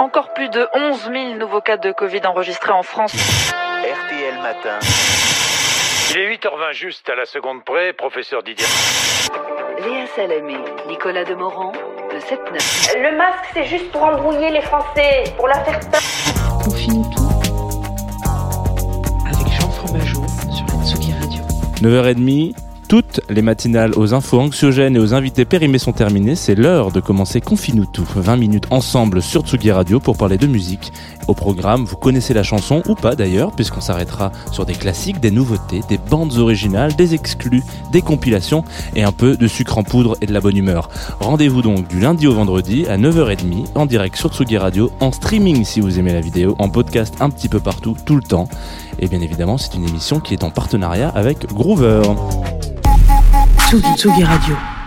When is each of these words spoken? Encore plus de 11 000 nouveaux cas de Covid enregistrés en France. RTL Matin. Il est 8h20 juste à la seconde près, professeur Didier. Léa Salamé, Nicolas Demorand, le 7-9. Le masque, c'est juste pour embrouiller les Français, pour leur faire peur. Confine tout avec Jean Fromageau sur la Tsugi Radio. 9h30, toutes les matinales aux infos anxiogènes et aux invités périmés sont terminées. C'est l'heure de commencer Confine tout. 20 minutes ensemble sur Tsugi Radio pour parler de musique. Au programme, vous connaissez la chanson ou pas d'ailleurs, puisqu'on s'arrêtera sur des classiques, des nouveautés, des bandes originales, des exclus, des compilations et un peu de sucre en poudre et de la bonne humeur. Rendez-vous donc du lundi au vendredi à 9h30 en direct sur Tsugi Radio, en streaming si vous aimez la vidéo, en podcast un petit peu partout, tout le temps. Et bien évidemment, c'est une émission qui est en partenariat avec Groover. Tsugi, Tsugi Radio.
Encore 0.00 0.32
plus 0.32 0.48
de 0.48 0.66
11 0.74 1.10
000 1.12 1.34
nouveaux 1.34 1.60
cas 1.60 1.76
de 1.76 1.92
Covid 1.92 2.22
enregistrés 2.24 2.72
en 2.72 2.82
France. 2.82 3.12
RTL 3.52 4.34
Matin. 4.42 4.78
Il 6.12 6.18
est 6.18 6.36
8h20 6.38 6.72
juste 6.72 7.10
à 7.10 7.14
la 7.14 7.26
seconde 7.26 7.62
près, 7.64 7.92
professeur 7.92 8.42
Didier. 8.42 8.64
Léa 9.84 10.06
Salamé, 10.06 10.56
Nicolas 10.88 11.24
Demorand, 11.24 11.72
le 12.10 12.18
7-9. 12.18 12.98
Le 12.98 13.14
masque, 13.18 13.44
c'est 13.52 13.64
juste 13.64 13.92
pour 13.92 14.02
embrouiller 14.02 14.48
les 14.48 14.62
Français, 14.62 15.24
pour 15.36 15.48
leur 15.48 15.62
faire 15.66 15.80
peur. 15.90 16.00
Confine 16.64 17.04
tout 17.14 17.28
avec 19.26 19.52
Jean 19.52 19.70
Fromageau 19.70 20.24
sur 20.50 20.64
la 20.78 20.82
Tsugi 20.82 21.12
Radio. 21.12 21.42
9h30, 21.82 22.54
toutes 22.90 23.20
les 23.30 23.40
matinales 23.40 23.92
aux 23.96 24.14
infos 24.14 24.40
anxiogènes 24.40 24.96
et 24.96 24.98
aux 24.98 25.14
invités 25.14 25.44
périmés 25.44 25.78
sont 25.78 25.92
terminées. 25.92 26.34
C'est 26.34 26.56
l'heure 26.56 26.90
de 26.90 26.98
commencer 26.98 27.40
Confine 27.40 27.86
tout. 27.86 28.04
20 28.16 28.36
minutes 28.36 28.66
ensemble 28.70 29.22
sur 29.22 29.42
Tsugi 29.42 29.70
Radio 29.70 30.00
pour 30.00 30.16
parler 30.16 30.38
de 30.38 30.48
musique. 30.48 30.92
Au 31.28 31.34
programme, 31.34 31.84
vous 31.84 31.94
connaissez 31.94 32.34
la 32.34 32.42
chanson 32.42 32.82
ou 32.88 32.96
pas 32.96 33.14
d'ailleurs, 33.14 33.52
puisqu'on 33.52 33.80
s'arrêtera 33.80 34.32
sur 34.50 34.66
des 34.66 34.72
classiques, 34.72 35.20
des 35.20 35.30
nouveautés, 35.30 35.82
des 35.88 35.98
bandes 35.98 36.36
originales, 36.38 36.96
des 36.96 37.14
exclus, 37.14 37.62
des 37.92 38.02
compilations 38.02 38.64
et 38.96 39.04
un 39.04 39.12
peu 39.12 39.36
de 39.36 39.46
sucre 39.46 39.78
en 39.78 39.84
poudre 39.84 40.16
et 40.20 40.26
de 40.26 40.32
la 40.32 40.40
bonne 40.40 40.56
humeur. 40.56 40.88
Rendez-vous 41.20 41.62
donc 41.62 41.86
du 41.86 42.00
lundi 42.00 42.26
au 42.26 42.34
vendredi 42.34 42.86
à 42.88 42.98
9h30 42.98 43.66
en 43.76 43.86
direct 43.86 44.16
sur 44.16 44.34
Tsugi 44.34 44.58
Radio, 44.58 44.90
en 44.98 45.12
streaming 45.12 45.64
si 45.64 45.80
vous 45.80 46.00
aimez 46.00 46.12
la 46.12 46.20
vidéo, 46.20 46.56
en 46.58 46.68
podcast 46.68 47.14
un 47.20 47.30
petit 47.30 47.48
peu 47.48 47.60
partout, 47.60 47.94
tout 48.04 48.16
le 48.16 48.22
temps. 48.22 48.48
Et 48.98 49.06
bien 49.06 49.20
évidemment, 49.20 49.58
c'est 49.58 49.74
une 49.74 49.88
émission 49.88 50.18
qui 50.18 50.34
est 50.34 50.42
en 50.42 50.50
partenariat 50.50 51.10
avec 51.10 51.46
Groover. 51.54 52.02
Tsugi, 53.70 53.94
Tsugi 53.94 54.24
Radio. 54.24 54.79